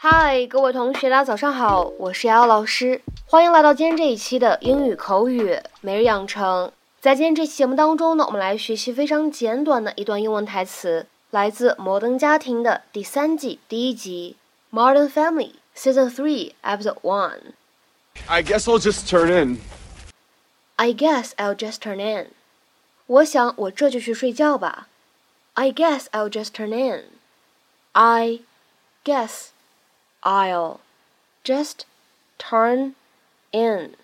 [0.00, 6.70] 嗨，各位同学，大家早上好，我是瑶瑶老师，欢迎来到今天这一期的英语口语每日养成。
[7.00, 14.36] 在今天这期节目当中呢，我们来学习非常简短的一段英文台词，来自《摩登家庭》的第三季第一集
[14.78, 17.40] 《Modern Family》Season Three Episode One。
[18.28, 19.58] I guess I'll just turn in.
[20.76, 22.28] I guess I'll just turn in。
[23.06, 24.86] 我想我这就去睡觉吧。
[25.54, 27.06] I guess I'll just turn in.
[27.94, 28.42] I
[29.04, 29.48] guess
[30.27, 30.77] I'll
[31.43, 31.81] just
[32.39, 32.93] turn
[33.51, 33.95] in。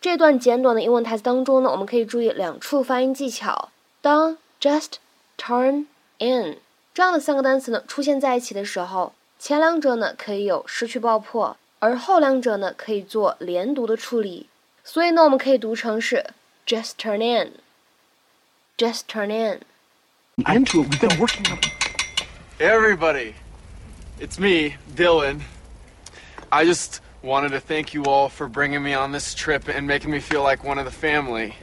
[0.00, 3.70] 这段简短的英文台词当中呢，我们可以注意两处发音技巧。
[4.00, 4.94] 当 just
[5.36, 5.86] turn
[6.18, 6.58] in
[6.94, 14.48] 这样的三个单词呢出现在一起的时候，前两者呢可以有失去爆破，而后两者呢可以做连读的处理。
[14.84, 16.26] 所以呢，我们可以读成是
[16.66, 19.60] just turn in，just turn in。
[20.44, 20.88] Into it.
[20.88, 21.58] We've been working on
[22.58, 23.34] Hey, everybody.
[24.21, 25.41] It's me, Dylan.
[26.51, 30.11] I just wanted to thank you all for bringing me on this trip and making
[30.11, 31.55] me feel like one of the family,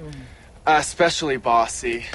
[0.67, 2.07] uh, especially Bossy.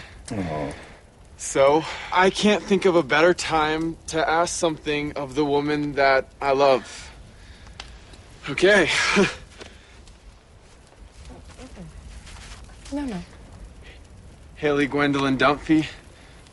[1.37, 6.27] So, I can't think of a better time to ask something of the woman that
[6.41, 7.09] I love.
[8.49, 8.89] Okay.
[12.91, 13.19] No, no.
[14.53, 15.87] Haley Gwendolyn Dunphy,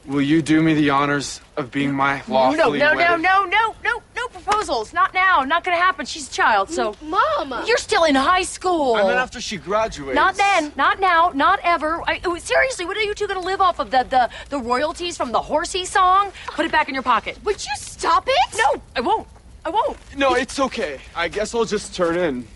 [0.06, 3.44] will you do me the honors of being my No, lawfully no, no, wedded- no,
[3.44, 4.92] no, no, no proposals.
[4.92, 5.40] Not now.
[5.42, 6.06] Not gonna happen.
[6.06, 6.94] She's a child, so.
[7.02, 8.94] Mama，You're still in high school.
[8.94, 10.14] I meant after she graduates.
[10.14, 10.72] Not then.
[10.76, 11.30] Not now.
[11.34, 12.00] Not ever.
[12.06, 13.90] I, oh, seriously, what are you two gonna live off of?
[13.90, 16.32] The, the the royalties from the horsey song?
[16.48, 17.38] Put it back in your pocket.
[17.44, 18.56] Would you stop it?
[18.56, 19.26] No, I won't.
[19.64, 19.98] I won't.
[20.16, 20.98] No, it's okay.
[21.14, 22.46] I guess I'll just turn in.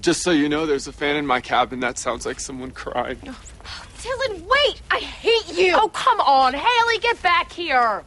[0.00, 3.18] Just so you know, there's a fan in my cabin that sounds like someone crying.
[3.26, 3.38] Oh,
[4.01, 4.81] Dylan, wait!
[4.89, 5.75] I hate you!
[5.75, 8.03] Oh, come on, Haley, get back here.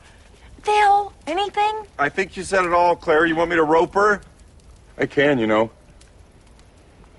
[0.63, 1.87] Phil, anything?
[1.99, 3.27] I think you said it all, Claire.
[3.27, 4.21] You want me to rope her?
[4.99, 5.71] I can, you know.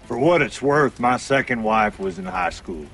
[0.08, 2.86] For what it's worth, my second wife was in high school.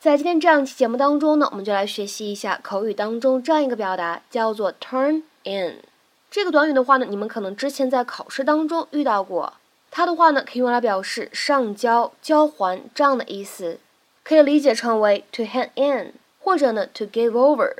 [0.00, 5.82] 在今天这样一期节目当中呢，我们就来学习一下口语当中这样一个表达，叫做 turn in。
[6.30, 9.52] 这个短语的话呢，你们可能之前在考试当中遇到过。
[9.91, 13.79] 它的话呢，可以用来表示上交、交还这样的意思，
[14.23, 17.73] 可以理解成为 to hand in，或者呢 to give over。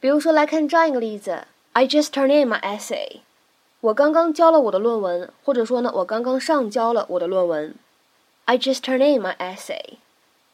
[0.00, 3.20] 比如说，来看这样一个例子：I just turned in my essay。
[3.80, 7.74] 我刚刚交了我的论文，或者说呢，我刚刚上交了我的论文。
[8.46, 9.98] I just turned in my essay。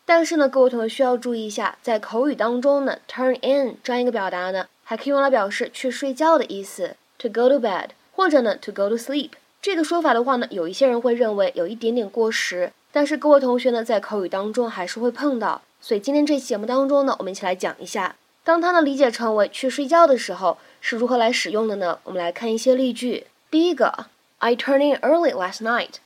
[0.05, 9.31] 但是呢，各位同学需要注意一下，在口语当中呢，turn in 这样一个表达呢，还可以用来表示去睡觉的意思，to go to bed，或者呢 to go to sleep。
[9.63, 15.61] 这个说法的话呢，有一些人会认为有一点点过时，但是各位同学呢，在口语当中还是会碰到。
[15.83, 21.99] 所以今天这期节目当中呢，我们一起来讲一下，当它呢理解成为去睡觉的时候是如何来使用的呢？
[22.05, 23.27] 我们来看一些例句。
[23.51, 24.07] 第一个
[24.39, 25.97] ，I turn in early last night。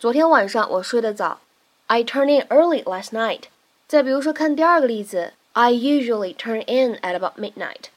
[0.00, 1.40] 昨天晚上我睡得早。
[1.86, 3.42] I turn in early last night。
[3.86, 7.90] 再比如说，看第二个例子，I usually turn in at about midnight。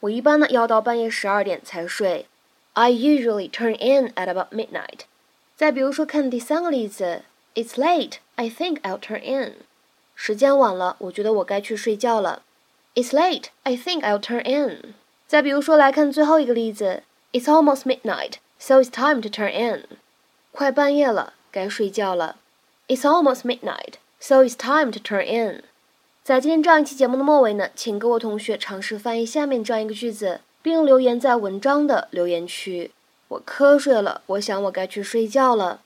[0.00, 2.26] 我一般呢要到半夜十二点才睡。
[2.75, 5.01] I usually turn in at about midnight。
[5.55, 8.15] 再比如说，看第三个例子，It's late.
[8.35, 9.55] I think I'll turn in。
[10.15, 12.43] 时间晚了，我觉得我该去睡觉了。
[12.95, 13.45] It's late.
[13.63, 14.93] I think I'll turn in。
[15.27, 19.85] 再比如说，来看最后一个例子，It's almost midnight, so it's time to turn in。
[20.51, 22.37] 快半夜了，该睡觉了。
[22.87, 25.63] It's almost midnight, so it's time to turn in。
[26.23, 32.90] 在今天这样一期节目的末尾呢，请各位同学尝试翻译下面这样一个句子， 并留言在文章的留言区。
[33.28, 35.78] 我瞌睡了，我想我该去睡觉了。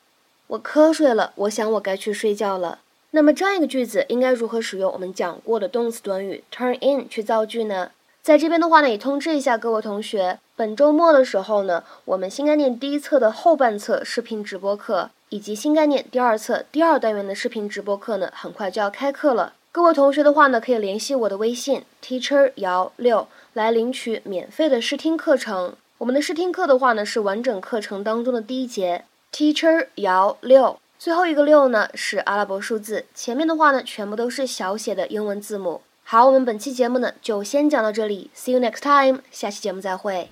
[0.47, 2.79] 我瞌睡了，我想我该去睡觉了。
[3.11, 7.91] 那么这样一个句子应该如何使用我们讲过的动词短语 turn in 去造句呢？
[8.23, 19.53] 在这边的话呢，也通知一下各位同学，本周末的时候呢，我们新概念第一册的后半册视频直播课，以及新概念第二册第二单元的视频直播课呢，很快就要开课了。
[19.73, 25.75] 各位同学的话呢，可以联系我的微信 teacher 姚六来领取免费的试听课程。
[25.99, 30.77] 我们的试听课的话呢，是完整课程当中的第一节 teacher 姚六。
[30.99, 35.83] 最后一个六呢是阿拉伯数字，前面的话呢全部都是小写的英文字母。
[36.03, 40.31] 好，我们本期节目呢就先讲到这里，See you next time，下期节目再会。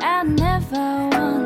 [0.00, 1.43] I never want